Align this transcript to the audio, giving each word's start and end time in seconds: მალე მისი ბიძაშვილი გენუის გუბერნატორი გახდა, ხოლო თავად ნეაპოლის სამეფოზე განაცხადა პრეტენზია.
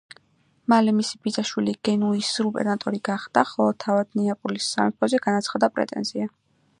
მალე 0.71 0.93
მისი 0.99 1.17
ბიძაშვილი 1.25 1.75
გენუის 1.89 2.29
გუბერნატორი 2.47 3.01
გახდა, 3.09 3.45
ხოლო 3.51 3.77
თავად 3.85 4.17
ნეაპოლის 4.21 4.71
სამეფოზე 4.77 5.21
განაცხადა 5.27 5.71
პრეტენზია. 5.77 6.31